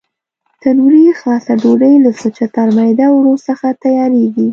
[0.61, 4.47] تنوري خاصه ډوډۍ له سوچه ترمیده اوړو څخه تیارېږي.